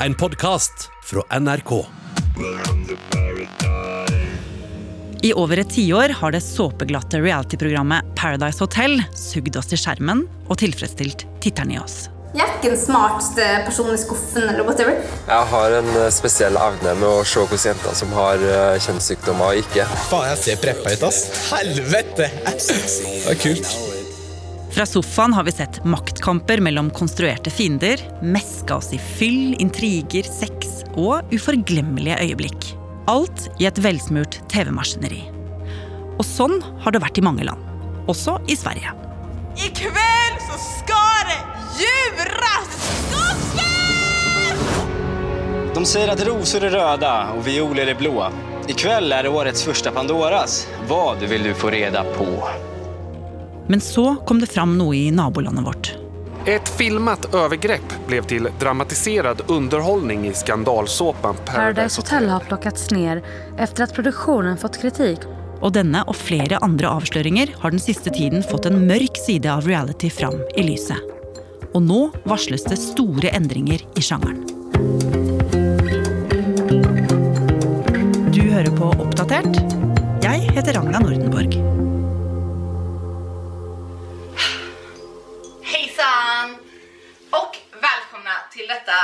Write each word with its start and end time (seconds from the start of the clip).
en 0.00 0.14
podkast 0.14 0.90
fra 1.04 1.38
NRK. 1.40 1.84
I 5.22 5.32
over 5.32 5.58
et 5.58 5.70
tiår 5.72 6.12
har 6.20 6.34
det 6.34 6.42
såpeglatte 6.44 7.20
reality-programmet 7.22 8.12
Paradise 8.18 8.62
Hotel 8.62 9.00
sugd 9.16 9.56
oss 9.56 9.70
til 9.72 9.80
skjermen 9.80 10.26
og 10.46 10.60
tilfredsstilt 10.60 11.26
titterne 11.42 11.78
i 11.78 11.80
oss. 11.80 12.06
Jeg 12.36 12.44
er 12.44 12.52
ikke 12.58 12.74
den 12.74 12.80
smarteste 12.82 13.44
personen 13.64 13.96
i 13.96 14.00
skuffen 14.02 14.44
eller 14.44 14.66
whatever. 14.68 14.98
Jeg 15.24 15.50
har 15.54 15.78
en 15.78 15.90
eh, 15.94 16.10
spesiell 16.12 16.58
evne 16.60 16.92
med 17.00 17.08
å 17.08 17.24
se 17.24 17.40
hvilke 17.40 17.70
jenter 17.70 17.96
som 17.96 18.12
har 18.18 18.44
eh, 18.44 18.76
kjønnssykdommer 18.84 19.54
og 19.54 19.64
ikke. 19.64 19.88
Faen, 20.10 20.28
jeg 20.34 20.42
ser 20.42 20.60
preppa 20.60 20.92
ut, 20.92 21.06
ass. 21.08 21.24
Helvete! 21.48 22.28
Det 22.44 23.32
er 23.32 23.40
kult. 23.40 23.85
Fra 24.76 24.86
sofaen 24.86 25.32
har 25.32 25.44
vi 25.44 25.52
sett 25.52 25.84
maktkamper 25.84 26.60
mellom 26.60 26.90
konstruerte 26.90 27.50
fiender, 27.50 28.00
meska 28.22 28.76
oss 28.76 28.92
i 28.92 28.98
fyll, 28.98 29.54
intriger, 29.58 30.22
sex 30.22 30.82
og 31.00 31.32
uforglemmelige 31.32 32.18
øyeblikk. 32.20 32.66
Alt 33.08 33.46
i 33.56 33.64
et 33.70 33.80
velsmurt 33.80 34.36
TV-maskineri. 34.52 35.22
Og 36.18 36.28
sånn 36.28 36.60
har 36.84 36.92
det 36.92 37.00
vært 37.06 37.16
i 37.16 37.24
mange 37.24 37.48
land. 37.48 37.64
Også 38.04 38.36
i 38.52 38.58
Sverige. 38.60 38.92
Ikväll 39.64 40.36
så 40.44 40.60
ska 40.66 41.00
det 41.30 41.40
djuras! 41.80 42.76
De 45.74 45.86
säger 45.86 46.08
att 46.08 46.26
rosor 46.26 46.64
är 46.64 46.70
röda 46.70 47.32
och 47.32 47.46
violer 47.46 47.86
är 47.86 47.94
blå. 47.94 48.32
Ikväll 48.68 49.12
är 49.12 49.22
det 49.22 49.28
årets 49.28 49.64
första 49.64 49.90
Pandoras. 49.90 50.68
Vad 50.88 51.18
vill 51.22 51.42
du 51.42 51.54
få 51.54 51.70
reda 51.70 52.04
på? 52.04 52.48
Men 53.68 53.80
så 53.80 54.16
kom 54.26 54.40
det 54.40 54.46
fram 54.46 54.78
noe 54.78 54.96
i 54.96 55.10
nabolandet 55.10 55.66
vårt. 55.66 55.94
Ett 56.46 56.68
filmat 56.68 57.34
övergrepp 57.34 58.06
blev 58.06 58.22
till 58.22 58.48
dramatiserad 58.60 59.42
underhållning 59.46 60.26
i 60.26 60.32
skandalsåpan 60.32 61.36
Paradise 61.44 62.00
Hotel 62.00 62.28
har 62.28 62.40
plockats 62.40 62.90
ner 62.90 63.22
efter 63.58 63.84
att 63.84 63.94
produktionen 63.94 64.56
fått 64.56 64.80
kritik. 64.80 65.18
Og 65.60 65.72
denne 65.72 66.04
og 66.06 66.16
flere 66.16 66.60
andre 66.62 66.86
avsløringer 66.86 67.54
har 67.58 67.72
den 67.74 67.82
siste 67.82 68.12
tiden 68.14 68.44
fått 68.46 68.68
en 68.68 68.84
mørk 68.86 69.18
side 69.26 69.50
av 69.50 69.66
reality 69.66 70.10
fram 70.10 70.36
i 70.54 70.62
lyset. 70.62 71.00
Og 71.74 71.82
nå 71.82 72.00
varsles 72.28 72.64
det 72.68 72.78
store 72.78 73.32
endringer 73.34 73.82
i 73.96 74.04
sjangeren. 74.04 74.44
Du 78.30 78.42
hører 78.44 78.70
på 78.76 78.92
Oppdatert. 78.92 79.58
Jeg 80.22 80.52
heter 80.52 80.78
Ragna 80.78 81.02
Nordenborg. 81.02 81.75
Till 88.56 88.68
detta 88.68 88.98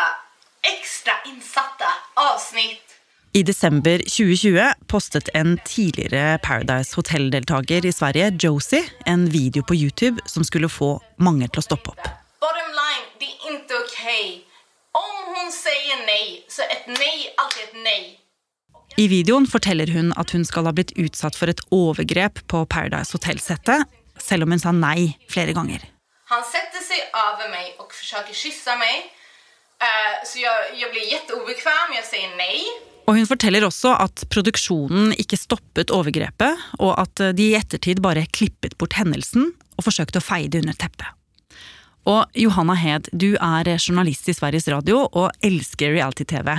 extra 0.75 1.13
insatta 1.33 1.89
avsnitt. 2.15 2.87
I 3.33 3.43
desember 3.43 3.99
2020 3.99 4.61
postet 4.87 5.29
en 5.35 5.59
tidligere 5.65 6.39
Paradise 6.39 6.97
Hotel-deltaker 6.97 7.87
i 7.87 7.93
Sverige, 7.93 8.39
Josie, 8.41 8.85
en 9.07 9.31
video 9.31 9.63
på 9.63 9.75
YouTube 9.75 10.21
som 10.27 10.45
skulle 10.45 10.69
få 10.69 11.01
mange 11.17 11.49
til 11.49 11.63
å 11.63 11.67
stoppe 11.69 11.93
opp. 11.95 12.03
Bottom 12.41 12.73
line, 12.81 13.07
det 13.21 13.31
är 13.33 13.53
inte 13.53 13.75
okej. 13.85 14.45
Om 14.93 15.15
hon 15.35 15.53
säger 15.53 15.97
nej, 16.07 16.45
så 16.49 16.63
är 16.63 16.71
ett 16.77 16.87
nej 16.87 17.35
alltid 17.37 17.63
ett 17.63 17.85
nej. 17.85 18.19
I 18.97 19.09
videoen 19.09 19.47
forteller 19.47 19.87
hun 19.87 20.13
at 20.17 20.31
hun 20.31 20.45
skal 20.45 20.65
ha 20.65 20.73
blitt 20.73 20.93
utsatt 20.93 21.37
for 21.37 21.49
et 21.49 21.61
overgrep 21.71 22.47
på 22.47 22.67
Paradise 22.67 23.13
Hotel-settet, 23.13 23.89
selv 24.19 24.43
om 24.45 24.53
hun 24.53 24.61
sa 24.61 24.73
nei 24.73 25.17
flere 25.29 25.53
ganger. 25.53 25.81
Han 26.25 26.45
sätter 26.45 26.83
sig 26.91 27.01
över 27.29 27.51
mig 27.51 27.77
och 27.79 27.93
försöker 27.93 28.35
kyssa 28.35 28.77
mig. 28.77 29.13
Eh, 29.83 30.15
Så 30.29 30.39
jag, 30.39 30.59
jag 30.81 30.91
blir 30.91 31.13
jätteobekväm, 31.13 31.89
jag 31.97 32.05
säger 32.05 32.37
nej. 32.37 32.61
Og 33.07 33.17
hun 33.19 33.27
forteller 33.27 33.65
også 33.67 33.91
at 33.99 34.23
produksjonen 34.31 35.11
ikke 35.19 35.35
stoppet 35.37 35.91
overgrepet, 35.91 36.61
og 36.79 36.93
at 37.03 37.19
de 37.35 37.49
i 37.51 37.57
ettertid 37.59 37.99
bare 38.05 38.23
klippet 38.31 38.77
bort 38.79 38.95
hendelsen 38.95 39.49
og 39.75 39.83
forsøkte 39.89 40.21
å 40.21 40.23
feie 40.23 40.47
det 40.49 40.61
under 40.63 40.77
teppet. 40.79 41.11
Og 42.07 42.31
Johanna 42.39 42.77
Hed, 42.79 43.11
du 43.13 43.35
er 43.43 43.73
journalist 43.75 44.31
i 44.31 44.35
Sveriges 44.35 44.69
Radio 44.71 45.03
og 45.11 45.35
elsker 45.43 45.91
reality-TV. 45.97 46.55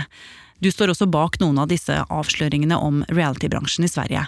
Du 0.59 0.69
står 0.71 0.91
også 0.91 1.07
bak 1.11 1.39
noen 1.39 1.63
av 1.63 1.71
disse 1.71 1.95
avsløringene 2.11 2.75
om 2.75 3.01
reality-bransjen 3.07 3.87
i 3.87 3.91
Sverige. 3.91 4.27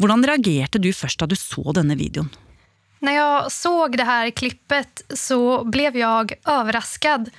Hvordan 0.00 0.24
reagerte 0.24 0.80
du 0.80 0.90
først 0.96 1.20
da 1.20 1.28
du 1.28 1.36
så 1.36 1.72
denne 1.76 1.96
videoen? 2.00 2.32
När 3.02 3.12
jag 3.12 3.52
såg 3.52 3.96
det 3.96 4.04
här 4.04 4.30
klippet 4.30 5.02
så 5.14 5.64
blev 5.64 5.96
jag 5.96 6.32
överraskad. 6.44 7.30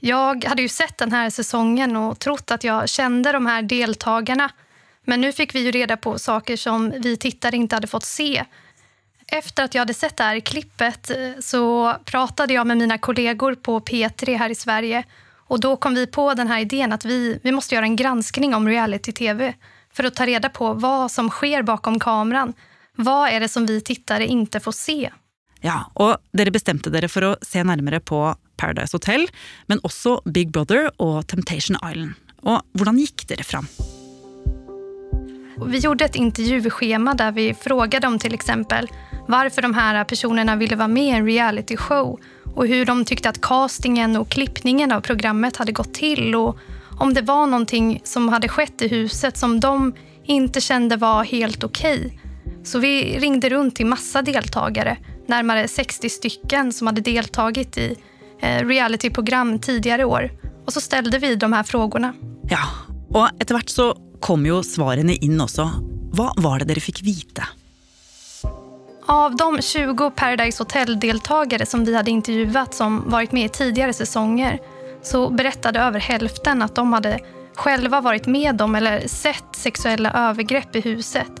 Jag 0.00 0.44
hade 0.44 0.62
ju 0.62 0.68
sett 0.68 0.98
den 0.98 1.12
här 1.12 1.30
säsongen 1.30 1.96
och 1.96 2.18
trott 2.18 2.50
att 2.50 2.64
jag 2.64 2.88
kände 2.88 3.32
de 3.32 3.46
här 3.46 3.62
deltagarna. 3.62 4.50
Men 5.04 5.20
nu 5.20 5.32
fick 5.32 5.54
vi 5.54 5.60
ju 5.60 5.70
reda 5.70 5.96
på 5.96 6.18
saker 6.18 6.56
som 6.56 6.90
vi 6.90 7.16
tittare 7.16 7.56
inte 7.56 7.76
hade 7.76 7.86
fått 7.86 8.04
se. 8.04 8.44
Efter 9.26 9.64
att 9.64 9.74
jag 9.74 9.80
hade 9.80 9.94
sett 9.94 10.16
det 10.16 10.24
här 10.24 10.40
klippet 10.40 11.10
eh, 11.10 11.16
så 11.40 11.94
pratade 12.04 12.54
jag 12.54 12.66
med 12.66 12.76
mina 12.78 12.98
kollegor 12.98 13.54
på 13.54 13.80
P3 13.80 14.38
här 14.38 14.50
i 14.50 14.54
Sverige. 14.54 15.04
Och 15.36 15.60
då 15.60 15.76
kom 15.76 15.94
vi 15.94 16.06
på 16.06 16.34
den 16.34 16.48
här 16.48 16.60
idén 16.60 16.92
att 16.92 17.04
vi, 17.04 17.40
vi 17.42 17.52
måste 17.52 17.74
göra 17.74 17.84
en 17.84 17.96
granskning 17.96 18.54
om 18.54 18.68
reality-tv 18.68 19.54
för 19.92 20.04
att 20.04 20.14
ta 20.14 20.26
reda 20.26 20.48
på 20.48 20.72
vad 20.72 21.10
som 21.10 21.30
sker 21.30 21.62
bakom 21.62 21.98
kameran. 21.98 22.52
Vad 22.96 23.28
är 23.28 23.40
det 23.40 23.48
som 23.48 23.66
vi 23.66 23.80
tittare 23.80 24.26
inte 24.26 24.60
får 24.60 24.72
se? 24.72 25.10
Ja, 25.60 25.90
och 25.94 26.16
dere 26.32 26.50
bestemte 26.50 26.90
dere 26.90 27.08
för 27.08 27.22
att 27.22 27.46
se 27.46 27.64
närmare 27.64 28.00
på 28.00 28.36
Paradise 28.60 28.96
Hotel, 28.96 29.26
men 29.66 29.80
også 29.82 30.20
Big 30.28 30.52
Brother 30.52 30.90
og 30.98 31.24
Temptation 31.32 31.78
Island. 31.80 32.14
Og 32.44 32.60
hvordan 32.76 33.00
gikk 33.00 33.26
dere 33.30 33.44
fram? 33.44 33.68
Vi 35.66 35.78
gjorde 35.78 36.04
ett 36.04 36.16
intervjuschema 36.16 37.14
där 37.14 37.32
vi 37.32 37.54
frågade 37.54 38.06
om 38.06 38.18
till 38.18 38.34
exempel 38.34 38.88
varför 39.28 39.62
de 39.62 39.74
här 39.74 40.04
personerna 40.04 40.56
ville 40.56 40.76
vara 40.76 40.88
med 40.88 41.04
i 41.04 41.10
en 41.10 41.26
realityshow 41.26 42.20
och 42.54 42.66
hur 42.66 42.84
de 42.84 43.04
tyckte 43.04 43.28
att 43.28 43.40
castingen 43.40 44.16
och 44.16 44.28
klippningen 44.28 44.92
av 44.92 45.00
programmet 45.00 45.56
hade 45.56 45.72
gått 45.72 45.94
till 45.94 46.34
och 46.34 46.58
om 46.98 47.14
det 47.14 47.22
var 47.22 47.46
någonting 47.46 48.00
som 48.04 48.28
hade 48.28 48.48
skett 48.48 48.82
i 48.82 48.88
huset 48.88 49.36
som 49.36 49.60
de 49.60 49.94
inte 50.24 50.60
kände 50.60 50.96
var 50.96 51.24
helt 51.24 51.64
okej. 51.64 52.20
Så 52.64 52.78
vi 52.78 53.18
ringde 53.18 53.48
runt 53.48 53.76
till 53.76 53.86
massa 53.86 54.22
deltagare, 54.22 54.96
närmare 55.26 55.68
60 55.68 56.10
stycken 56.10 56.72
som 56.72 56.86
hade 56.86 57.00
deltagit 57.00 57.78
i 57.78 57.96
realityprogram 58.40 59.58
tidigare 59.58 60.04
år. 60.04 60.30
Och 60.66 60.72
så 60.72 60.80
ställde 60.80 61.18
vi 61.18 61.34
de 61.34 61.52
här 61.52 61.62
frågorna. 61.62 62.12
Ja, 62.50 63.30
etter 63.38 63.54
hvert 63.54 63.68
så 63.68 63.94
kom 64.20 64.46
jo 64.46 64.62
svarene 64.62 65.14
inn 65.14 65.40
også. 65.40 65.66
Hva 66.14 66.32
var 66.36 66.60
det 66.60 66.68
dere 66.70 66.82
fikk 66.82 67.02
vite? 67.06 67.46
Av 69.10 69.36
de 69.36 69.58
20 69.62 70.10
Paradise 70.10 70.62
Hotel-deltagare 70.62 71.66
som 71.66 71.84
vi 71.84 71.96
hade 71.96 72.10
intervjuat 72.10 72.74
som 72.74 73.02
varit 73.10 73.32
med 73.32 73.44
i 73.44 73.48
tidigare 73.48 73.92
säsonger 73.92 74.58
så 75.02 75.30
berättade 75.30 75.80
över 75.80 76.00
hälften 76.00 76.62
att 76.62 76.74
de 76.74 76.92
hade 76.92 77.18
själva 77.54 78.00
varit 78.00 78.26
med 78.26 78.62
om 78.62 78.74
eller 78.74 79.08
sett 79.08 79.56
sexuella 79.56 80.12
övergrepp 80.12 80.76
i 80.76 80.80
huset. 80.80 81.32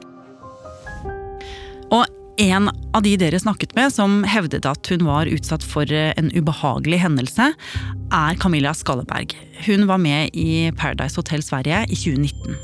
Og 1.90 2.06
en 2.40 2.70
av 2.94 3.02
de 3.04 3.16
dere 3.20 3.38
snakket 3.40 3.74
med 3.76 3.92
som 3.92 4.22
hevdet 4.24 4.64
at 4.68 4.88
hun 4.88 5.04
var 5.04 5.28
utsatt 5.28 5.64
for 5.66 5.90
eh, 5.92 6.14
en 6.16 6.30
ubehagelig 6.32 7.02
hendelse, 7.02 7.50
er 8.16 8.38
Camilla 8.40 8.72
Skalleberg. 8.76 9.34
Hun 9.66 9.84
var 9.90 10.00
med 10.00 10.32
i 10.32 10.72
Paradise 10.80 11.20
Hotel 11.20 11.44
Sverige 11.44 11.84
i 11.84 11.98
2019. 12.00 12.56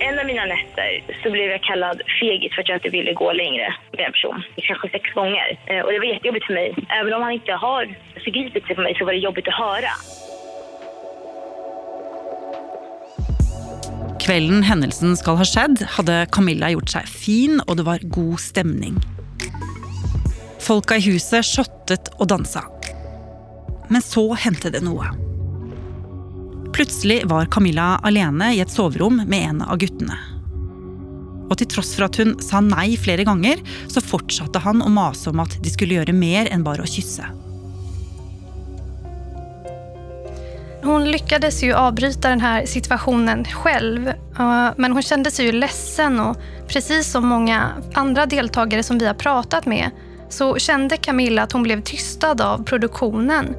En 0.00 0.18
av 0.18 0.26
mina 0.26 0.44
nätter 0.44 0.90
så 1.22 1.30
blev 1.30 1.50
jag 1.50 1.62
kallad 1.62 2.02
fegis 2.20 2.52
för 2.54 2.62
att 2.62 2.68
jag 2.68 2.76
inte 2.76 2.88
ville 2.88 3.12
gå 3.12 3.32
längre 3.32 3.74
med 3.96 4.06
en 4.06 4.12
person. 4.12 4.42
Kanske 4.56 4.88
sex 4.88 5.04
gånger. 5.14 5.48
Eh, 5.66 5.80
och 5.84 5.92
det 5.92 5.98
var 5.98 6.06
jättejobbigt 6.14 6.46
för 6.46 6.54
mig. 6.54 6.74
Även 7.00 7.12
om 7.14 7.22
han 7.22 7.32
inte 7.32 7.52
har 7.52 7.82
förgripit 8.24 8.66
sig 8.66 8.76
på 8.76 8.82
mig 8.82 8.94
så 8.98 9.04
var 9.04 9.12
det 9.12 9.18
jobbigt 9.18 9.48
att 9.48 9.54
höra. 9.66 9.92
Kvelden 14.28 14.60
hendelsen 14.60 15.14
skal 15.16 15.38
ha 15.40 15.44
skjedd, 15.48 15.80
hadde 15.88 16.26
Camilla 16.28 16.68
gjort 16.68 16.90
seg 16.92 17.06
fin, 17.08 17.62
og 17.64 17.78
det 17.78 17.84
var 17.86 18.02
god 18.12 18.34
stemning. 18.44 18.98
Folka 20.60 20.98
i 20.98 21.04
huset 21.06 21.48
shottet 21.48 22.10
og 22.18 22.28
dansa. 22.28 22.66
Men 23.88 24.04
så 24.04 24.26
hendte 24.36 24.68
det 24.74 24.82
noe. 24.84 25.08
Plutselig 26.76 27.22
var 27.32 27.48
Camilla 27.48 27.94
alene 28.04 28.50
i 28.52 28.60
et 28.60 28.76
soverom 28.76 29.22
med 29.24 29.46
en 29.46 29.64
av 29.64 29.80
guttene. 29.80 30.20
Og 31.48 31.56
til 31.56 31.72
tross 31.72 31.96
for 31.96 32.10
at 32.10 32.20
hun 32.20 32.36
sa 32.44 32.60
nei 32.60 32.98
flere 33.00 33.24
ganger, 33.24 33.64
så 33.88 34.04
fortsatte 34.04 34.60
han 34.60 34.84
å 34.84 34.92
mase 34.92 35.32
om 35.32 35.40
at 35.40 35.56
de 35.64 35.72
skulle 35.72 36.02
gjøre 36.02 36.12
mer 36.12 36.52
enn 36.52 36.68
bare 36.68 36.84
å 36.84 36.96
kysse. 36.98 37.32
Hon 40.82 41.10
lyckades 41.10 41.62
ju 41.62 41.72
avbryta 41.72 42.28
den 42.28 42.40
här 42.40 42.66
situationen 42.66 43.44
själv. 43.44 44.12
Men 44.76 44.92
hon 44.92 45.02
kände 45.02 45.30
sig 45.30 45.46
ju 45.46 45.52
ledsen 45.52 46.20
och 46.20 46.36
precis 46.68 47.10
som 47.10 47.26
många 47.26 47.68
andra 47.94 48.26
deltagare 48.26 48.82
som 48.82 48.98
vi 48.98 49.06
har 49.06 49.14
pratat 49.14 49.66
med 49.66 49.90
så 50.28 50.58
kände 50.58 50.96
Camilla 50.96 51.42
att 51.42 51.52
hon 51.52 51.62
blev 51.62 51.82
tystad 51.82 52.40
av 52.40 52.64
produktionen. 52.64 53.56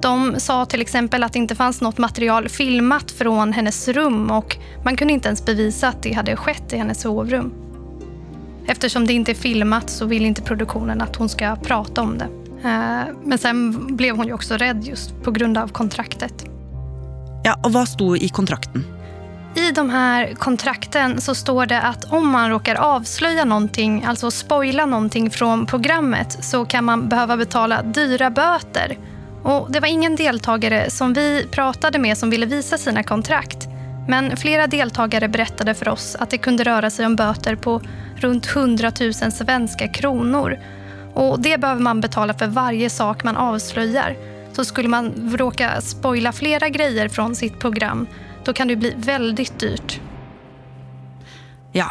De 0.00 0.34
sa 0.40 0.66
till 0.66 0.80
exempel 0.80 1.24
att 1.24 1.32
det 1.32 1.38
inte 1.38 1.54
fanns 1.54 1.80
något 1.80 1.98
material 1.98 2.48
filmat 2.48 3.10
från 3.10 3.52
hennes 3.52 3.88
rum 3.88 4.30
och 4.30 4.56
man 4.84 4.96
kunde 4.96 5.14
inte 5.14 5.28
ens 5.28 5.44
bevisa 5.44 5.88
att 5.88 6.02
det 6.02 6.12
hade 6.12 6.36
skett 6.36 6.72
i 6.72 6.76
hennes 6.76 7.00
sovrum. 7.00 7.52
Eftersom 8.66 9.06
det 9.06 9.12
inte 9.12 9.32
är 9.32 9.34
filmat 9.34 9.90
så 9.90 10.06
vill 10.06 10.26
inte 10.26 10.42
produktionen 10.42 11.00
att 11.00 11.16
hon 11.16 11.28
ska 11.28 11.56
prata 11.56 12.02
om 12.02 12.18
det. 12.18 12.43
Eh, 12.64 13.14
men 13.24 13.38
sen 13.38 13.86
blev 13.96 14.16
hon 14.16 14.26
ju 14.26 14.32
också 14.32 14.56
rädd 14.56 14.84
just 14.84 15.22
på 15.22 15.30
grund 15.30 15.58
av 15.58 15.68
kontraktet. 15.68 16.44
Ja, 17.44 17.60
och 17.62 17.72
vad 17.72 17.88
stod 17.88 18.18
i 18.18 18.28
kontrakten? 18.28 18.84
I 19.56 19.70
de 19.70 19.90
här 19.90 20.34
kontrakten 20.34 21.20
så 21.20 21.34
står 21.34 21.66
det 21.66 21.80
att 21.80 22.12
om 22.12 22.28
man 22.28 22.50
råkar 22.50 22.74
avslöja 22.74 23.44
någonting, 23.44 24.04
alltså 24.04 24.30
spoila 24.30 24.86
någonting 24.86 25.30
från 25.30 25.66
programmet, 25.66 26.44
så 26.44 26.64
kan 26.64 26.84
man 26.84 27.08
behöva 27.08 27.36
betala 27.36 27.82
dyra 27.82 28.30
böter. 28.30 28.98
Och 29.42 29.72
det 29.72 29.80
var 29.80 29.88
ingen 29.88 30.16
deltagare 30.16 30.90
som 30.90 31.12
vi 31.12 31.48
pratade 31.50 31.98
med 31.98 32.18
som 32.18 32.30
ville 32.30 32.46
visa 32.46 32.78
sina 32.78 33.02
kontrakt. 33.02 33.68
Men 34.08 34.36
flera 34.36 34.66
deltagare 34.66 35.28
berättade 35.28 35.74
för 35.74 35.88
oss 35.88 36.16
att 36.20 36.30
det 36.30 36.38
kunde 36.38 36.64
röra 36.64 36.90
sig 36.90 37.06
om 37.06 37.16
böter 37.16 37.56
på 37.56 37.80
runt 38.16 38.46
100 38.56 38.92
000 39.00 39.14
svenska 39.14 39.88
kronor. 39.88 40.58
Och 41.14 41.40
det 41.40 41.60
behöver 41.60 41.82
man 41.82 42.00
betala 42.00 42.34
för 42.34 42.46
varje 42.46 42.90
sak 42.90 43.24
man 43.24 43.36
avslöjar. 43.36 44.16
Så 44.52 44.64
skulle 44.64 44.88
man 44.88 45.36
råka 45.36 45.80
spoila 45.80 46.32
flera 46.32 46.68
grejer 46.68 47.08
från 47.08 47.34
sitt 47.34 47.58
program, 47.58 48.06
då 48.44 48.52
kan 48.52 48.68
det 48.68 48.76
bli 48.76 48.94
väldigt 48.96 49.58
dyrt. 49.58 50.00
Ja, 51.72 51.90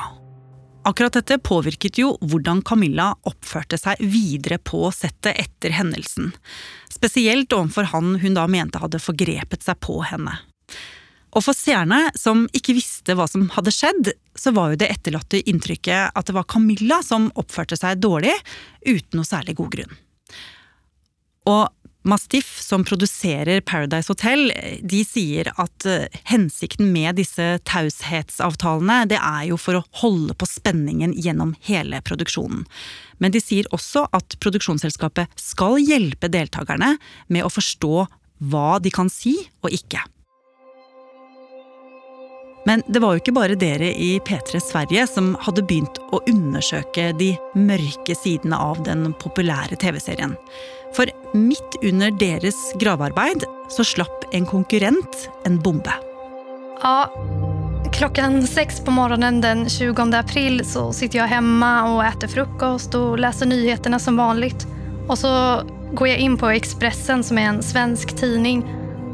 akkurat 0.84 1.14
detta 1.14 1.40
påvirket 1.40 1.98
ju 1.98 2.06
hur 2.06 2.62
Camilla 2.62 3.16
uppförde 3.24 3.78
sig 3.78 3.96
vidare 4.00 4.58
på 4.58 4.92
sättet 4.92 5.40
efter 5.40 5.70
händelsen. 5.70 6.32
Speciellt 6.90 7.54
overfor 7.54 7.84
han 7.84 8.20
hon 8.20 8.34
då 8.34 8.48
mente 8.48 8.78
hade 8.78 9.00
förgrepet 9.00 9.64
sig 9.64 9.76
på 9.76 10.02
henne. 10.02 10.38
Och 11.34 11.46
för 11.46 11.54
seerne 11.54 12.12
som 12.16 12.50
inte 12.54 12.74
visste 12.74 13.16
vad 13.16 13.30
som 13.30 13.50
hade 13.50 13.72
skett, 13.72 14.08
så 14.36 14.52
var 14.52 14.70
ju 14.70 14.76
det 14.76 14.86
etterlatte 14.86 15.50
intrycket 15.50 16.12
att 16.14 16.26
det 16.26 16.34
var 16.34 16.44
Camilla 16.44 17.04
som 17.04 17.32
uppförde 17.36 17.78
sig 17.78 17.96
dåligt, 17.96 18.44
utan 18.82 19.18
någon 19.18 19.26
särskilt 19.26 19.58
god 19.58 19.72
grund. 19.72 19.92
Och 21.46 21.70
Mastiff, 22.06 22.62
som 22.62 22.84
producerar 22.84 23.62
Paradise 23.62 24.12
Hotel, 24.12 24.54
de 24.82 25.06
säger 25.06 25.52
att 25.56 25.86
eh, 25.86 26.02
hensikten 26.24 26.94
med 26.94 27.16
dessa 27.16 27.60
taushetsavtalen 27.64 29.08
det 29.08 29.16
är 29.16 29.44
ju 29.44 29.58
för 29.58 29.76
att 29.76 29.88
hålla 29.92 30.34
på 30.34 30.46
spänningen 30.46 31.14
genom 31.14 31.56
hela 31.62 32.02
produktionen. 32.02 32.66
Men 33.14 33.32
de 33.32 33.42
säger 33.42 33.74
också 33.74 34.08
att 34.12 34.40
produktionssällskapet 34.40 35.30
ska 35.36 35.80
hjälpa 35.80 36.28
deltagarna 36.28 36.98
med 37.28 37.44
att 37.44 37.54
förstå 37.54 38.08
vad 38.38 38.82
de 38.82 38.90
kan 38.92 39.10
si 39.10 39.50
och 39.62 39.70
inte. 39.70 40.00
Men 42.66 42.84
det 42.88 43.00
var 43.04 43.14
jo 43.14 43.22
ikke 43.24 43.36
bare 43.36 43.58
dere 43.60 43.90
i 43.92 44.20
P3 44.24 44.60
Sverige 44.64 45.08
som 45.08 45.34
hadde 45.44 45.66
begynt 45.68 46.00
å 46.16 46.22
undersøke 46.30 47.12
de 47.20 47.34
mørke 47.60 48.16
sidene 48.16 48.56
av 48.56 48.80
den 48.88 49.12
populære 49.20 49.76
TV-serien. 49.82 50.38
For 50.96 51.10
midt 51.36 51.80
under 51.84 52.14
deres 52.22 52.58
gravearbeid 52.80 53.44
så 53.74 53.86
slapp 53.88 54.28
en 54.32 54.48
konkurrent 54.48 55.28
en 55.48 55.60
bombe. 55.60 55.92
Ja, 56.84 57.10
klockan 57.94 58.48
sex 58.48 58.80
på 58.80 58.92
morgonen 58.92 59.42
den 59.42 59.70
20 59.70 60.16
april 60.18 60.66
så 60.66 60.94
sitter 60.94 61.20
jag 61.20 61.28
hemma 61.28 61.94
och 61.94 62.06
äter 62.06 62.28
frukost 62.28 62.96
och 62.96 63.20
läser 63.20 63.46
nyheterna 63.46 64.00
som 64.00 64.18
vanligt. 64.18 64.68
Och 65.08 65.18
så 65.18 65.62
går 65.94 66.08
jag 66.08 66.18
in 66.18 66.38
på 66.38 66.50
Expressen 66.50 67.24
som 67.24 67.38
är 67.38 67.48
en 67.48 67.64
svensk 67.64 68.16
tidning 68.16 68.66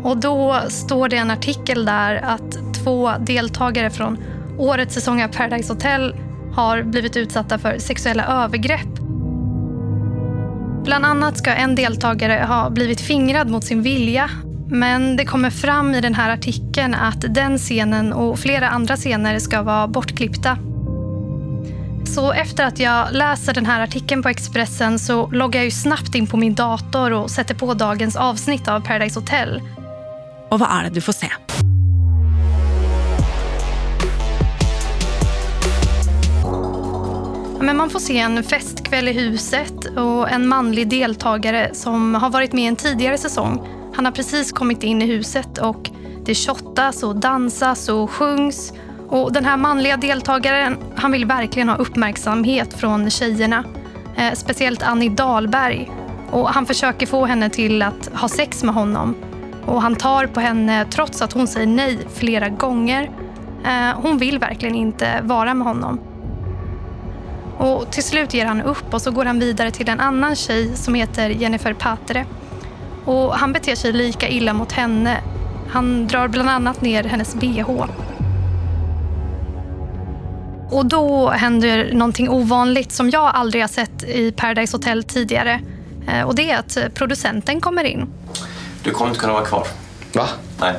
och 0.04 0.18
då 0.18 0.60
står 0.70 1.10
det 1.10 1.18
en 1.18 1.32
artikel 1.32 1.86
där 1.86 2.16
att 2.16 2.69
två 2.84 3.12
deltagare 3.20 3.90
från 3.90 4.18
årets 4.58 4.94
säsong 4.94 5.24
av 5.24 5.28
Paradise 5.28 5.74
Hotel 5.74 6.16
har 6.54 6.84
blivit 6.84 7.18
utsatta 7.18 7.58
för 7.58 7.78
sexuella 7.78 8.44
övergrepp. 8.44 9.00
Bland 10.84 11.06
annat 11.06 11.38
ska 11.38 11.54
en 11.54 11.76
deltagare 11.76 12.46
ha 12.48 12.70
blivit 12.70 13.02
fingrad 13.02 13.50
mot 13.50 13.64
sin 13.64 13.82
vilja. 13.82 14.30
Men 14.72 15.18
det 15.18 15.26
kommer 15.26 15.50
fram 15.50 15.96
i 15.96 16.02
den 16.02 16.14
här 16.14 16.34
artikeln 16.34 16.94
att 16.94 17.26
den 17.30 17.58
scenen 17.58 18.14
och 18.14 18.40
flera 18.40 18.70
andra 18.70 18.96
scener 18.96 19.40
ska 19.40 19.62
vara 19.62 19.88
bortklippta. 19.88 20.58
Så 22.06 22.32
efter 22.32 22.66
att 22.66 22.80
jag 22.80 23.08
läser 23.12 23.54
den 23.54 23.66
här 23.66 23.84
artikeln 23.84 24.24
på 24.24 24.30
Expressen 24.30 25.00
så 25.00 25.28
loggar 25.28 25.60
jag 25.60 25.66
ju 25.66 25.72
snabbt 25.72 26.16
in 26.16 26.28
på 26.28 26.38
min 26.38 26.56
dator 26.56 27.14
och 27.14 27.32
sätter 27.32 27.56
på 27.56 27.74
dagens 27.74 28.16
avsnitt 28.16 28.68
av 28.68 28.80
Paradise 28.80 29.20
Hotel. 29.20 29.62
Och 30.52 30.60
vad 30.60 30.70
är 30.72 30.84
det 30.84 30.90
du 30.90 31.02
får 31.02 31.14
se? 31.14 31.28
Men 37.62 37.78
man 37.78 37.90
får 37.90 38.00
se 38.00 38.20
en 38.20 38.44
festkväll 38.44 39.08
i 39.08 39.14
huset 39.14 39.86
och 39.98 40.30
en 40.30 40.48
manlig 40.48 40.90
deltagare 40.90 41.70
som 41.74 42.16
har 42.16 42.30
varit 42.30 42.54
med 42.54 42.64
i 42.64 42.68
en 42.68 42.76
tidigare 42.76 43.18
säsong. 43.18 43.68
Han 43.96 44.06
har 44.06 44.12
precis 44.12 44.52
kommit 44.52 44.84
in 44.84 45.02
i 45.02 45.06
huset 45.06 45.58
och 45.58 45.90
det 46.26 46.36
shottas 46.36 47.04
och 47.04 47.16
dansas 47.16 47.90
och 47.90 48.12
sjungs. 48.12 48.74
Och 49.10 49.34
den 49.34 49.46
här 49.46 49.58
manliga 49.58 49.98
deltagaren, 49.98 50.78
han 50.96 51.12
vill 51.12 51.26
verkligen 51.26 51.70
ha 51.70 51.76
uppmärksamhet 51.76 52.74
från 52.74 53.10
tjejerna. 53.10 53.64
Eh, 54.18 54.34
speciellt 54.34 54.84
Annie 54.84 55.10
Dahlberg. 55.10 55.92
Och 56.32 56.50
han 56.50 56.66
försöker 56.66 57.08
få 57.08 57.26
henne 57.26 57.50
till 57.50 57.82
att 57.82 58.10
ha 58.14 58.28
sex 58.28 58.64
med 58.64 58.76
honom. 58.76 59.16
Och 59.66 59.82
han 59.82 59.96
tar 59.96 60.28
på 60.28 60.40
henne 60.40 60.86
trots 60.86 61.22
att 61.22 61.34
hon 61.34 61.48
säger 61.48 61.68
nej 61.68 62.00
flera 62.14 62.50
gånger. 62.50 63.12
Eh, 63.66 64.02
hon 64.02 64.18
vill 64.18 64.40
verkligen 64.40 64.76
inte 64.76 65.22
vara 65.24 65.54
med 65.54 65.68
honom. 65.68 66.00
Och 67.60 67.92
till 67.92 68.04
slut 68.04 68.34
ger 68.34 68.46
han 68.46 68.62
upp 68.62 68.94
och 68.94 69.02
så 69.02 69.12
går 69.12 69.26
han 69.26 69.40
vidare 69.40 69.72
till 69.72 69.90
en 69.90 70.00
annan 70.00 70.36
tjej 70.36 70.76
som 70.76 70.94
heter 70.94 71.30
Jennifer 71.30 71.74
Patre. 71.74 72.26
Och 73.06 73.36
han 73.36 73.54
beter 73.54 73.76
sig 73.76 73.94
lika 73.94 74.28
illa 74.28 74.54
mot 74.54 74.72
henne. 74.72 75.18
Han 75.72 76.08
drar 76.08 76.28
bland 76.28 76.50
annat 76.50 76.82
ner 76.82 77.04
hennes 77.04 77.36
bh. 77.36 77.86
Och 80.70 80.86
då 80.86 81.30
händer 81.30 81.90
någonting 81.94 82.30
ovanligt 82.30 82.92
som 82.92 83.10
jag 83.10 83.32
aldrig 83.36 83.64
har 83.64 83.68
sett 83.68 84.04
i 84.04 84.32
Paradise 84.32 84.78
Hotel 84.78 85.04
tidigare. 85.04 85.62
Eh, 86.08 86.22
och 86.22 86.36
det 86.36 86.52
är 86.52 86.60
att 86.60 86.94
producenten 86.94 87.62
kommer 87.62 87.84
in. 87.84 88.08
Du 88.84 88.92
kommer 88.92 89.10
inte 89.10 89.20
kunna 89.20 89.34
vara 89.34 89.46
kvar. 89.46 89.68
Va? 90.14 90.28
Nej. 90.60 90.74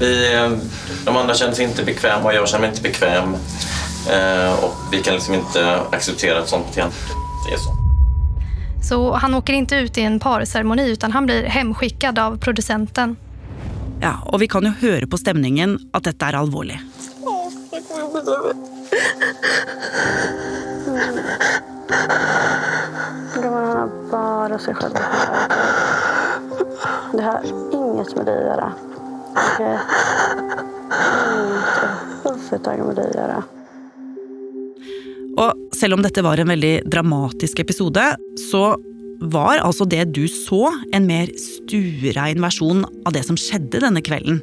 Vi, 0.00 0.34
eh, 0.34 0.50
de 1.04 1.16
andra 1.16 1.34
känner 1.34 1.52
sig 1.52 1.64
inte 1.64 1.84
bekväma 1.84 2.24
och 2.24 2.34
jag 2.34 2.48
känner 2.48 2.60
mig 2.60 2.70
inte 2.70 2.82
bekväm. 2.82 3.36
Eh, 4.06 4.64
och 4.64 4.74
vi 4.92 5.02
kan 5.02 5.14
liksom 5.14 5.34
inte 5.34 5.80
acceptera 5.92 6.38
ett 6.38 6.48
sånt 6.48 6.66
beteende. 6.66 6.94
Det 7.48 7.54
är 7.54 7.58
så. 7.58 7.70
Så 8.88 9.12
han 9.12 9.34
åker 9.34 9.52
inte 9.52 9.76
ut 9.76 9.98
i 9.98 10.02
en 10.02 10.20
parceremoni 10.20 10.90
utan 10.90 11.12
han 11.12 11.26
blir 11.26 11.44
hemskickad 11.44 12.18
av 12.18 12.38
producenten. 12.38 13.16
Ja, 14.00 14.12
och 14.24 14.42
vi 14.42 14.48
kan 14.48 14.64
ju 14.64 14.88
höra 14.88 15.06
på 15.06 15.18
stämningen 15.18 15.78
att 15.92 16.04
detta 16.04 16.26
är 16.26 16.32
allvarligt. 16.32 16.80
Gumman, 23.34 23.64
han 23.64 23.76
har 23.76 24.10
bara 24.10 24.58
sig 24.58 24.74
själv 24.74 24.94
Det 27.12 27.22
har 27.22 27.40
inget 27.72 28.16
med 28.16 28.26
dig 28.26 28.38
att 28.38 28.46
göra. 28.46 28.72
Okej? 29.54 29.78
Inget 31.34 31.78
överhuvudtaget 32.24 32.86
med 32.86 32.96
dig 32.96 33.08
att 33.08 33.14
göra. 33.14 33.42
Selv 35.78 35.94
om 35.94 36.02
dette 36.02 36.24
var 36.26 36.40
en 36.42 36.50
veldig 36.50 36.88
dramatisk 36.90 37.60
episode, 37.62 38.02
så 38.50 38.62
var 39.18 39.60
altså 39.62 39.86
det 39.86 40.08
du 40.14 40.24
så, 40.30 40.72
en 40.94 41.06
mer 41.06 41.30
stuerein 41.38 42.40
versjon 42.42 42.82
av 43.06 43.14
det 43.14 43.22
som 43.26 43.38
skjedde 43.38 43.82
denne 43.84 44.02
kvelden. 44.02 44.40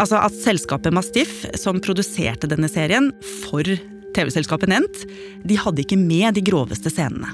Altså 0.00 0.22
at 0.24 0.36
selskapet 0.36 0.94
Mastiff, 0.96 1.42
som 1.60 1.82
produserte 1.84 2.48
denne 2.48 2.70
serien 2.72 3.10
for 3.44 3.68
TV-selskapet 4.16 4.72
Nent, 4.72 5.04
de 5.44 5.58
hadde 5.60 5.84
ikke 5.84 6.00
med 6.00 6.38
de 6.38 6.44
groveste 6.46 6.92
scenene. 6.92 7.28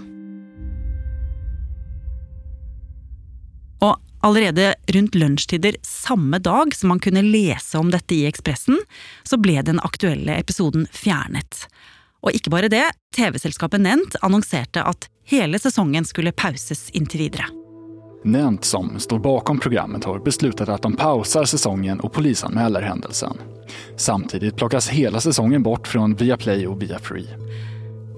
Og 3.81 3.95
allerede 4.27 4.73
rundt 4.93 5.15
lunsjtider 5.17 5.79
samme 5.87 6.43
dag 6.43 6.75
som 6.77 6.91
man 6.93 7.01
kunne 7.03 7.25
lese 7.25 7.79
om 7.79 7.95
dette 7.95 8.17
i 8.17 8.27
Ekspressen, 8.29 8.83
så 9.23 9.39
ble 9.41 9.61
den 9.65 9.81
aktuelle 9.87 10.35
episoden 10.41 10.89
fjernet. 10.93 11.65
Og 12.21 12.37
ikke 12.37 12.53
bare 12.53 12.69
det, 12.73 12.85
TV-selskapet 13.17 13.81
Nent 13.81 14.17
annonserte 14.21 14.85
at 14.85 15.09
hele 15.25 15.59
säsongen 15.59 16.05
skulle 16.05 16.33
pauses 16.33 16.91
inntil 16.91 17.21
videre. 17.27 17.49
Nent 18.25 18.65
som 18.65 18.99
står 19.01 19.19
bakom 19.19 19.59
programmet 19.59 20.05
har 20.05 20.19
beslutat 20.19 20.69
att 20.69 20.83
de 20.83 20.97
pausar 20.97 21.45
säsongen 21.45 22.01
och 22.01 22.13
polisanmäler 22.13 22.83
händelsen. 22.83 23.37
Samtidigt 23.97 24.57
plockas 24.57 24.89
hela 24.89 25.21
säsongen 25.21 25.63
bort 25.63 25.89
från 25.89 26.15
Viaplay 26.15 26.67
och 26.67 26.83
Viafree. 26.83 27.29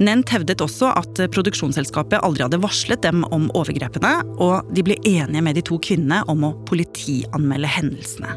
Nent 0.01 0.33
hevdet 0.33 0.63
også 0.65 0.89
at 0.99 1.21
produksjonsselskapet 1.31 2.25
aldri 2.25 2.43
hadde 2.43 2.59
varslet 2.63 3.05
dem 3.05 3.23
om 3.29 3.51
overgrepene, 3.55 4.15
og 4.41 4.73
de 4.75 4.83
ble 4.83 4.97
enige 5.07 5.43
med 5.45 5.55
de 5.55 5.63
to 5.69 5.79
kvinnene 5.79 6.23
om 6.33 6.43
å 6.49 6.55
politianmelde 6.67 7.71
hendelsene. 7.71 8.33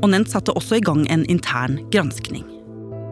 Og 0.00 0.08
Nent 0.14 0.32
satte 0.32 0.54
også 0.56 0.78
i 0.78 0.84
gang 0.86 1.04
en 1.12 1.26
intern 1.28 1.80
granskning. 1.92 2.46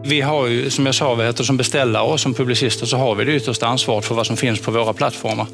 Vi 0.03 0.21
har 0.21 0.47
ju, 0.47 0.69
som 0.69 0.85
jag 0.85 0.95
sa, 0.95 1.15
vi 1.15 1.25
heter 1.25 1.43
som 1.43 1.57
beställare 1.57 2.03
och 2.03 2.19
som 2.19 2.33
publicister 2.33 2.85
så 2.85 2.97
har 2.97 3.15
vi 3.15 3.25
det 3.25 3.35
yttersta 3.35 3.67
ansvaret 3.67 4.05
för 4.05 4.15
vad 4.15 4.27
som 4.27 4.37
finns 4.37 4.59
på 4.59 4.71
våra 4.71 4.93
plattformar. 4.93 5.47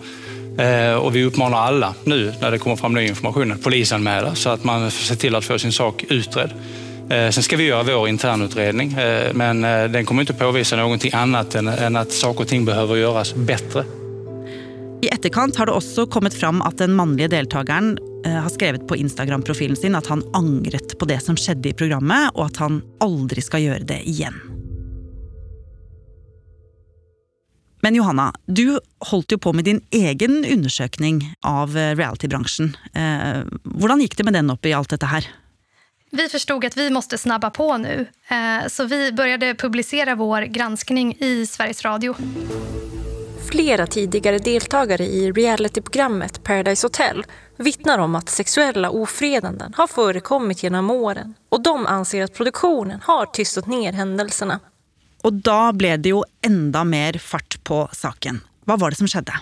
Eh, 0.57 0.93
och 0.93 1.15
vi 1.15 1.23
uppmanar 1.23 1.57
alla 1.57 1.95
nu 2.03 2.33
när 2.41 2.51
det 2.51 2.57
kommer 2.57 2.75
fram 2.75 2.93
ny 2.93 3.07
information 3.07 3.51
att 3.51 3.63
polisanmäla 3.63 4.35
så 4.35 4.49
att 4.49 4.63
man 4.63 4.91
ser 4.91 5.15
till 5.15 5.35
att 5.35 5.45
få 5.45 5.59
sin 5.59 5.71
sak 5.71 6.05
utredd. 6.09 6.49
Eh, 7.09 7.29
sen 7.29 7.43
ska 7.43 7.57
vi 7.57 7.63
göra 7.63 7.83
vår 7.83 8.09
internutredning, 8.09 8.93
eh, 8.93 9.33
men 9.33 9.63
eh, 9.63 9.83
den 9.83 10.05
kommer 10.05 10.21
inte 10.21 10.33
påvisa 10.33 10.75
någonting 10.75 11.11
annat 11.13 11.55
än, 11.55 11.67
än 11.67 11.95
att 11.95 12.11
saker 12.11 12.41
och 12.41 12.47
ting 12.47 12.65
behöver 12.65 12.95
göras 12.95 13.35
bättre. 13.35 13.83
I 15.01 15.07
etterkant 15.07 15.55
har 15.55 15.65
det 15.65 15.71
också 15.71 16.05
kommit 16.05 16.33
fram 16.33 16.61
att 16.61 16.77
den 16.77 16.93
manlige 16.93 17.27
deltakeren 17.27 17.99
Eh, 18.25 18.31
har 18.31 18.49
skrevet 18.49 18.87
på 18.87 18.95
Instagram-profilen 18.95 19.75
sin 19.75 19.95
at 19.95 20.07
han 20.07 20.23
angret 20.33 20.99
på 20.99 21.05
det 21.05 21.19
som 21.23 21.37
skjedde 21.37 21.69
i 21.69 21.77
programmet, 21.77 22.31
og 22.35 22.47
at 22.49 22.61
han 22.63 22.81
aldri 23.03 23.43
skal 23.43 23.63
gjøre 23.63 23.87
det 23.87 24.01
igjen. 24.09 24.37
Men 27.81 27.95
Johanna, 27.95 28.31
du 28.45 28.79
holdt 29.11 29.31
jo 29.31 29.37
på 29.37 29.53
med 29.53 29.67
din 29.67 29.81
egen 29.91 30.41
undersøkning 30.45 31.21
av 31.45 31.77
eh, 31.77 31.93
reality-bransjen. 31.95 32.73
Eh, 32.93 33.43
Hvordan 33.63 34.01
gikk 34.01 34.17
det 34.17 34.25
med 34.27 34.35
den 34.39 34.51
oppi 34.51 34.73
alt 34.73 34.89
dette 34.89 35.05
her? 35.07 35.27
Vi 36.11 36.29
förstod 36.29 36.65
att 36.65 36.77
vi 36.77 36.89
måste 36.89 37.17
snabba 37.17 37.49
på 37.49 37.77
nu, 37.77 38.07
eh, 38.27 38.67
så 38.67 38.85
vi 38.85 39.11
började 39.11 39.55
publicera 39.55 40.15
vår 40.15 40.41
granskning 40.41 41.15
i 41.19 41.45
Sveriges 41.45 41.85
Radio. 41.85 42.15
Flera 43.51 43.87
tidigare 43.87 44.37
deltagare 44.37 45.05
i 45.05 45.31
realityprogrammet 45.31 46.43
Paradise 46.43 46.85
Hotel 46.85 47.25
vittnar 47.57 47.99
om 47.99 48.15
att 48.15 48.29
sexuella 48.29 48.89
ofredanden 48.89 49.73
har 49.77 49.87
förekommit 49.87 50.63
genom 50.63 50.89
åren 50.89 51.33
och 51.49 51.63
de 51.63 51.85
anser 51.85 52.23
att 52.23 52.33
produktionen 52.33 52.99
har 53.03 53.25
tystat 53.25 53.67
ner 53.67 53.93
händelserna. 53.93 54.59
Og 55.23 55.33
da 55.43 55.73
ble 55.73 55.95
det 55.97 56.11
jo 56.13 56.23
enda 56.45 56.83
mer 56.83 57.17
fart 57.19 57.57
på 57.63 57.87
saken. 57.91 58.41
Hva 58.67 58.77
var 58.77 58.91
det 58.91 58.99
som 58.99 59.07
skjedde? 59.07 59.39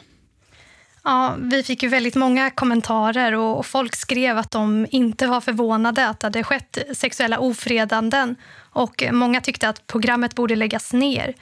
Ja, 1.04 1.36
vi 1.38 1.64
fick 1.64 1.84
ju 1.84 1.90
väldigt 1.90 2.16
många 2.16 2.50
kommentarer 2.50 3.34
och 3.34 3.66
folk 3.66 3.96
skrev 3.96 4.38
att 4.38 4.52
de 4.52 4.88
inte 4.90 5.28
var 5.28 5.42
förvånade 5.42 6.08
att 6.08 6.20
det 6.20 6.28
hade 6.28 6.44
skett 6.44 6.78
sexuella 6.94 7.40
ofredanden. 7.40 8.36
Och 8.74 9.04
många 9.12 9.42
tyckte 9.42 9.70
att 9.70 9.88
programmet 9.88 10.36
borde 10.36 10.56
läggas 10.56 10.94
ner. 10.94 11.34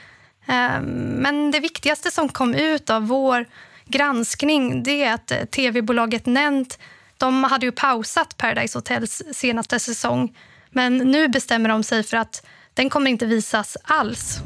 Eh, 0.48 0.82
Men 0.82 1.52
det 1.52 1.60
viktigaste 1.60 2.12
som 2.12 2.30
kom 2.30 2.54
ut 2.54 2.90
av 2.90 3.08
vår 3.08 3.46
granskning 3.86 4.84
det 4.84 5.04
är 5.04 5.14
att 5.14 5.52
tv-bolaget 5.52 6.26
Nent 6.26 6.80
de 7.18 7.44
hade 7.44 7.66
ju 7.66 7.72
pausat 7.72 8.38
Paradise 8.38 8.78
Hotels 8.78 9.22
senaste 9.32 9.80
säsong. 9.80 10.38
Men 10.70 10.98
nu 10.98 11.28
bestämmer 11.28 11.70
de 11.70 11.84
sig 11.84 12.04
för 12.04 12.18
att 12.18 12.46
den 12.74 12.90
kommer 12.90 13.12
inte 13.12 13.26
visas 13.26 13.78
alls. 13.84 14.40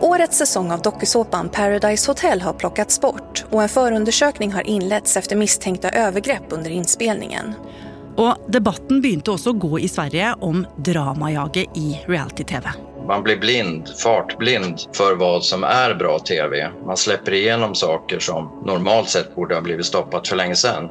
Årets 0.00 0.38
säsong 0.38 0.70
av 0.70 0.82
dokusåpan 0.82 1.48
Paradise 1.48 2.10
Hotel 2.10 2.40
har 2.40 2.52
plockats 2.52 3.00
bort 3.00 3.44
och 3.50 3.62
en 3.62 3.68
förundersökning 3.68 4.52
har 4.52 4.66
inletts 4.66 5.16
efter 5.16 5.36
misstänkta 5.36 5.90
övergrepp 5.90 6.44
under 6.48 6.70
inspelningen. 6.70 7.54
Og 8.16 8.36
debatten 8.48 9.00
begynte 9.00 9.32
også 9.32 9.54
å 9.54 9.60
gå 9.60 9.78
i 9.80 9.88
Sverige 9.88 10.34
om 10.40 10.66
dramajaget 10.76 11.76
i 11.78 12.00
reality-TV. 12.06 12.89
Man 13.10 13.22
blir 13.22 13.36
blind, 13.36 13.88
fartblind 14.02 14.80
för 14.92 15.16
vad 15.16 15.44
som 15.44 15.64
är 15.64 15.94
bra 15.94 16.18
tv. 16.18 16.70
Man 16.86 16.96
släpper 16.96 17.32
igenom 17.32 17.74
saker 17.74 18.18
som 18.18 18.62
normalt 18.66 19.08
sett 19.08 19.34
borde 19.34 19.54
ha 19.54 19.62
blivit 19.62 19.86
stoppat 19.86 20.28
för 20.28 20.36
länge 20.36 20.56
sedan. 20.56 20.88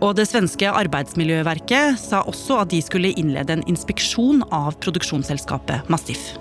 Och 0.00 0.14
det 0.14 0.26
svenska 0.26 0.72
Arbetsmiljöverket 0.72 2.00
sa 2.00 2.22
också 2.22 2.56
att 2.56 2.70
de 2.70 2.82
skulle 2.82 3.08
inleda 3.08 3.52
en 3.52 3.68
inspektion 3.68 4.44
av 4.50 4.72
produksjonsselskapet 4.72 5.88
Mastiff. 5.88 6.32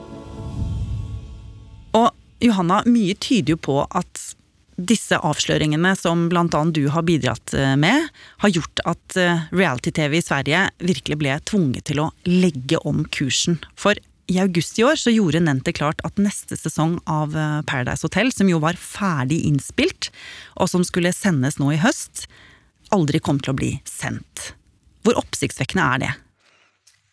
Och 1.91 2.11
Johanna, 2.39 2.83
mycket 2.85 3.19
tyder 3.19 3.53
ju 3.53 3.57
på 3.57 3.87
att 3.89 4.35
dessa 4.75 5.17
avslöjanden 5.17 5.95
som 5.95 6.29
bl.a. 6.29 6.65
du 6.65 6.87
har 6.87 7.01
bidragit 7.01 7.53
eh, 7.53 7.75
med, 7.75 8.07
har 8.37 8.49
gjort 8.49 8.79
att 8.83 9.15
eh, 9.15 9.39
reality-TV 9.51 10.17
i 10.17 10.21
Sverige 10.21 10.69
verkligen 10.77 11.19
blev 11.19 11.39
tvunget 11.39 11.83
till 11.83 11.99
att 11.99 12.13
lägga 12.23 12.77
om 12.77 13.05
kursen. 13.05 13.57
För 13.75 13.97
i 14.27 14.39
august 14.39 14.79
i 14.79 14.83
år 14.83 14.95
så 14.95 15.13
gjorde 15.13 15.39
Nente 15.39 15.73
klart 15.73 16.01
at 16.07 16.17
neste 16.17 16.57
sesong 16.57 16.97
av 17.05 17.37
eh, 17.37 17.61
Paradise 17.67 18.05
Hotel, 18.05 18.31
som 18.33 18.49
jo 18.49 18.59
var 18.63 18.79
ferdig 18.79 19.43
innspilt, 19.45 20.11
og 20.55 20.69
som 20.71 20.85
skulle 20.87 21.13
sendes 21.13 21.59
nå 21.61 21.71
i 21.75 21.81
høst, 21.81 22.25
aldri 22.89 23.19
kom 23.19 23.39
till 23.39 23.49
att 23.49 23.55
bli 23.55 23.81
sendt. 23.85 24.53
Hvor 25.03 25.17
oppsiktsvekkende 25.17 25.83
är 25.83 25.97
det? 25.97 26.13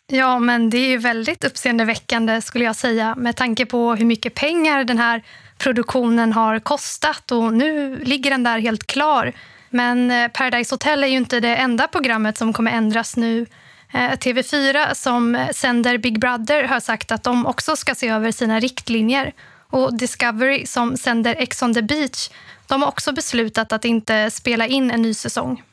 Ja, 0.07 0.39
men 0.39 0.69
det 0.69 0.77
är 0.77 0.89
ju 0.89 0.97
väldigt 0.97 1.43
uppseendeväckande 1.43 2.41
skulle 2.41 2.65
jag 2.65 2.75
säga 2.75 3.15
med 3.15 3.35
tanke 3.35 3.65
på 3.65 3.95
hur 3.95 4.05
mycket 4.05 4.35
pengar 4.35 4.83
den 4.83 4.97
här 4.97 5.23
produktionen 5.57 6.33
har 6.33 6.59
kostat 6.59 7.31
och 7.31 7.53
nu 7.53 7.97
ligger 8.03 8.31
den 8.31 8.43
där 8.43 8.59
helt 8.59 8.87
klar. 8.87 9.33
Men 9.69 10.11
eh, 10.11 10.27
Paradise 10.27 10.73
Hotel 10.73 11.03
är 11.03 11.07
ju 11.07 11.17
inte 11.17 11.39
det 11.39 11.55
enda 11.55 11.87
programmet 11.87 12.37
som 12.37 12.53
kommer 12.53 12.71
ändras 12.71 13.17
nu. 13.17 13.45
Eh, 13.93 14.11
TV4 14.11 14.93
som 14.93 15.47
sänder 15.55 15.97
Big 15.97 16.19
Brother 16.19 16.63
har 16.63 16.79
sagt 16.79 17.11
att 17.11 17.23
de 17.23 17.45
också 17.45 17.75
ska 17.75 17.95
se 17.95 18.07
över 18.07 18.31
sina 18.31 18.59
riktlinjer. 18.59 19.33
Och 19.69 19.97
Discovery 19.97 20.65
som 20.65 20.97
sänder 20.97 21.35
Ex 21.39 21.61
on 21.61 21.73
the 21.73 21.81
beach 21.81 22.29
de 22.67 22.81
har 22.81 22.89
också 22.89 23.11
beslutat 23.11 23.71
att 23.71 23.85
inte 23.85 24.31
spela 24.31 24.67
in 24.67 24.91
en 24.91 25.01
ny 25.01 25.13
säsong. 25.13 25.63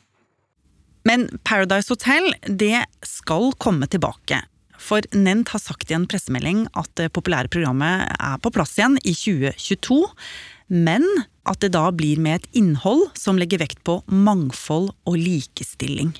Men 1.03 1.39
Paradise 1.43 1.91
Hotel 1.91 2.35
det 2.41 2.85
ska 3.01 3.51
komma 3.51 3.87
tillbaka. 3.87 4.45
For 4.77 5.01
Nent 5.11 5.49
har 5.49 5.59
sagt 5.59 5.91
i 5.91 5.93
en 5.93 6.07
pressemelding 6.07 6.67
at 6.73 6.89
det 6.97 7.11
populære 7.13 7.51
programmet 7.53 8.05
er 8.17 8.39
på 8.41 8.49
plass 8.53 8.73
igjen 8.79 8.97
i 9.05 9.13
2022, 9.13 9.97
men 10.67 11.05
at 11.45 11.61
det 11.61 11.73
da 11.75 11.83
blir 11.93 12.17
med 12.17 12.41
et 12.41 12.47
innhold 12.57 13.11
som 13.13 13.37
legger 13.37 13.61
vekt 13.61 13.83
på 13.85 13.99
mangfold 14.09 14.89
og 15.05 15.17
likestilling. 15.21 16.15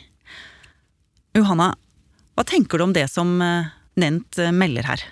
Johanna, 1.34 1.74
vad 2.41 2.48
tänker 2.48 2.77
du 2.77 2.83
om 2.83 2.93
det 2.93 3.07
som 3.07 3.41
eh, 3.41 3.65
Nent 3.93 4.38
eh, 4.38 4.51
melder? 4.51 5.03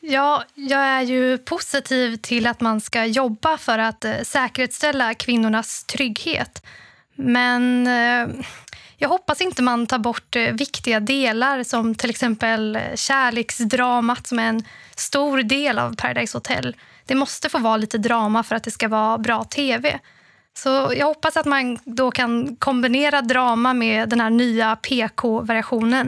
Ja, 0.00 0.44
jag 0.54 0.80
är 0.80 1.00
ju 1.00 1.38
positiv 1.38 2.16
till 2.16 2.46
att 2.46 2.60
man 2.60 2.80
ska 2.80 3.04
jobba 3.04 3.58
för 3.58 3.78
att 3.78 4.04
eh, 4.04 4.20
säkerställa 4.22 5.14
kvinnornas 5.14 5.84
trygghet. 5.84 6.66
Men 7.14 7.86
eh, 7.86 8.44
jag 8.96 9.08
hoppas 9.08 9.40
inte 9.40 9.62
man 9.62 9.86
tar 9.86 9.98
bort 9.98 10.36
viktiga 10.36 11.00
delar 11.00 11.62
som 11.62 11.94
till 11.94 12.10
exempel 12.10 12.78
kärleksdramat 12.94 14.26
som 14.26 14.38
är 14.38 14.48
en 14.48 14.64
stor 14.94 15.42
del 15.42 15.78
av 15.78 15.96
Paradise 15.96 16.36
Hotel. 16.36 16.76
Det 17.06 17.14
måste 17.14 17.48
få 17.48 17.58
vara 17.58 17.76
lite 17.76 17.98
drama 17.98 18.42
för 18.42 18.56
att 18.56 18.64
det 18.64 18.70
ska 18.70 18.88
vara 18.88 19.18
bra 19.18 19.44
tv. 19.44 20.00
Så 20.56 20.92
jag 20.96 21.06
hoppas 21.06 21.36
att 21.36 21.46
man 21.46 21.78
då 21.84 22.10
kan 22.10 22.56
kombinera 22.56 23.22
drama 23.22 23.74
med 23.74 24.08
den 24.08 24.20
här 24.20 24.30
nya 24.30 24.76
PK-versionen. 24.76 26.06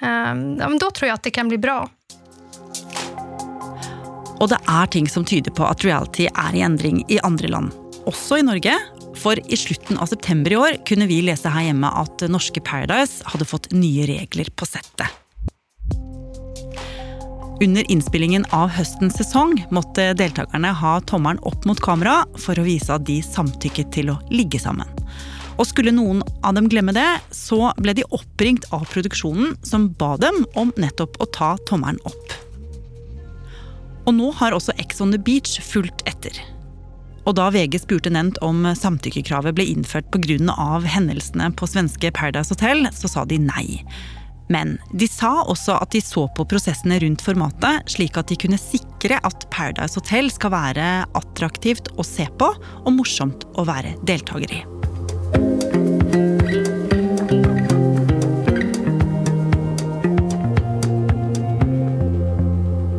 Um, 0.00 0.60
ehm, 0.60 0.78
då 0.78 0.90
tror 0.90 1.08
jag 1.08 1.14
att 1.14 1.22
det 1.22 1.30
kan 1.30 1.48
bli 1.48 1.58
bra. 1.58 1.88
Och 4.40 4.48
det 4.48 4.58
är 4.66 4.86
ting 4.86 5.08
som 5.08 5.24
tyder 5.24 5.50
på 5.50 5.64
att 5.64 5.84
reality 5.84 6.28
är 6.34 6.54
i 6.54 6.60
ändring 6.60 7.04
i 7.08 7.20
andra 7.20 7.48
land, 7.48 7.72
också 8.04 8.38
i 8.38 8.42
Norge. 8.42 8.78
För 9.14 9.52
i 9.52 9.56
slutet 9.56 9.98
av 9.98 10.06
september 10.06 10.52
i 10.52 10.56
år 10.56 10.86
kunde 10.86 11.06
vi 11.06 11.22
läsa 11.22 11.48
här 11.48 11.62
hemma 11.62 11.90
att 11.90 12.20
norska 12.20 12.60
Paradise 12.60 13.24
hade 13.26 13.44
fått 13.44 13.70
nya 13.70 14.06
regler 14.06 14.44
på 14.56 14.66
sättet. 14.66 15.06
Under 17.60 17.90
innspillingen 17.90 18.44
av 18.54 18.68
høstens 18.70 19.16
sesong 19.18 19.56
måtte 19.74 20.12
deltakerne 20.14 20.70
ha 20.78 20.92
tommelen 21.10 21.40
opp 21.48 21.64
mot 21.66 21.80
kamera 21.82 22.20
for 22.38 22.54
å 22.54 22.62
vise 22.62 22.92
at 22.94 23.02
de 23.08 23.16
samtykket 23.24 23.90
til 23.96 24.12
å 24.12 24.18
ligge 24.30 24.60
sammen. 24.62 24.86
Og 25.58 25.66
skulle 25.66 25.90
noen 25.90 26.20
av 26.46 26.54
dem 26.54 26.68
glemme 26.70 26.94
det, 26.94 27.08
så 27.34 27.72
ble 27.82 27.96
de 27.98 28.04
oppringt 28.14 28.68
av 28.70 28.84
produksjonen, 28.92 29.56
som 29.66 29.88
ba 29.98 30.12
dem 30.22 30.44
om 30.54 30.70
nettopp 30.78 31.18
å 31.18 31.26
ta 31.34 31.56
tommelen 31.66 31.98
opp. 32.06 32.36
Og 34.06 34.14
nå 34.14 34.30
har 34.38 34.54
også 34.54 34.76
Ex 34.78 35.02
on 35.02 35.10
the 35.10 35.18
Beach 35.18 35.58
fulgt 35.58 36.06
etter. 36.06 36.38
Og 37.26 37.34
da 37.36 37.48
VG 37.50 37.74
spurte 37.82 38.14
Nent 38.14 38.38
om 38.38 38.62
samtykkekravet 38.70 39.58
ble 39.58 39.66
innført 39.74 40.06
pga. 40.14 40.78
hendelsene 40.86 41.50
på 41.58 41.66
svenske 41.66 42.14
Paradise 42.14 42.54
Hotel, 42.54 42.86
så 42.94 43.10
sa 43.10 43.24
de 43.24 43.42
nei. 43.42 43.82
Men 44.52 44.76
de 44.96 45.08
sa 45.10 45.42
også 45.44 45.76
at 45.82 45.92
de 45.92 46.00
så 46.04 46.26
på 46.36 46.46
prosessene 46.48 46.98
rundt 47.04 47.24
formatet, 47.24 47.88
slik 47.92 48.16
at 48.20 48.32
de 48.32 48.38
kunne 48.40 48.60
sikre 48.60 49.20
at 49.24 49.48
Paradise 49.52 50.00
Hotel 50.00 50.32
skal 50.32 50.54
være 50.56 50.88
attraktivt 51.18 51.92
å 51.96 52.06
se 52.06 52.28
på 52.40 52.50
og 52.56 52.90
morsomt 52.96 53.48
å 53.58 53.68
være 53.68 53.96
deltaker 54.08 54.58
i. 54.60 54.64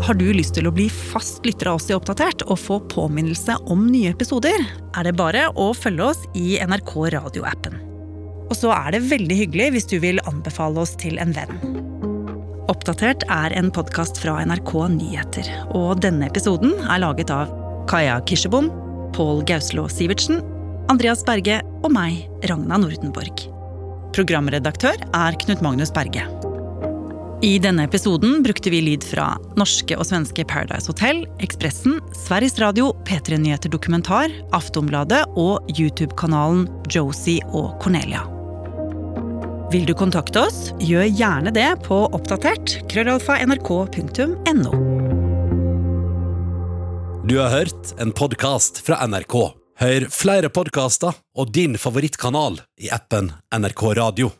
har 0.09 0.17
du 0.17 0.31
lyst 0.33 0.55
til 0.57 0.65
å 0.65 0.71
bli 0.73 0.87
fast 0.89 1.45
lytter 1.45 1.69
av 1.69 1.77
oss 1.77 1.91
i 1.91 1.93
Oppdatert 1.93 2.41
og 2.47 2.57
få 2.57 2.79
påminnelse 2.89 3.59
om 3.69 3.83
nye 3.91 4.09
episoder, 4.09 4.57
er 4.97 5.05
det 5.05 5.13
bare 5.19 5.43
å 5.53 5.69
følge 5.77 6.07
oss 6.15 6.25
i 6.33 6.55
NRK 6.65 6.95
radioappen. 7.13 7.88
Og 8.49 8.57
så 8.57 8.73
er 8.73 8.95
det 8.95 9.05
veldig 9.09 9.37
hyggelig 9.43 9.69
hvis 9.75 9.87
du 9.89 9.99
vil 10.01 10.21
anbefale 10.29 10.81
oss 10.81 10.95
til 10.99 11.21
en 11.21 11.33
venn. 11.37 11.53
Oppdatert 12.69 13.23
er 13.33 13.53
en 13.57 13.71
podkast 13.73 14.19
fra 14.21 14.35
NRK 14.45 14.73
Nyheter, 14.93 15.47
og 15.77 16.01
denne 16.05 16.27
episoden 16.29 16.75
er 16.85 17.01
laget 17.01 17.31
av 17.33 17.49
Kaja 17.89 18.19
Kirsebom, 18.29 18.69
Pål 19.15 19.41
Gauslå 19.49 19.87
Sivertsen, 19.89 20.43
Andreas 20.89 21.23
Berge 21.25 21.61
og 21.81 21.89
meg, 21.93 22.27
Ragna 22.49 22.77
Nordenborg. 22.81 23.47
Programredaktør 24.13 25.01
er 25.13 25.41
Knut 25.41 25.65
Magnus 25.65 25.93
Berge. 25.93 26.25
I 27.45 27.53
denne 27.63 27.85
episoden 27.87 28.41
brukte 28.43 28.69
vi 28.73 28.81
lyd 28.83 29.05
fra 29.07 29.31
norske 29.57 29.95
og 29.95 30.05
svenske 30.09 30.43
Paradise 30.49 30.91
Hotel, 30.91 31.23
Ekspressen, 31.39 32.01
Sveriges 32.25 32.59
Radio, 32.59 32.91
P3 33.07 33.39
Nyheter 33.39 33.71
Dokumentar, 33.71 34.33
Aftonbladet 34.53 35.23
og 35.39 35.69
YouTube-kanalen 35.71 36.67
Josie 36.91 37.45
og 37.53 37.79
Cornelia. 37.79 38.25
Vill 39.71 39.85
du 39.85 39.93
kontakta 39.93 40.47
oss, 40.47 40.73
Gör 40.79 41.03
gärna 41.03 41.51
det 41.51 41.75
på 41.83 42.09
uppdaterat 42.13 42.89
krøllalfa.nrk.no. 42.89 44.71
Du 47.27 47.39
har 47.39 47.49
hört 47.49 47.99
en 47.99 48.11
podcast 48.11 48.77
från 48.77 49.09
NRK. 49.09 49.33
Hör 49.77 50.07
flera 50.09 50.49
podcaster 50.49 51.13
och 51.37 51.51
din 51.51 51.77
favoritkanal 51.77 52.61
i 52.81 52.91
appen 52.91 53.31
NRK 53.57 53.83
Radio. 53.83 54.31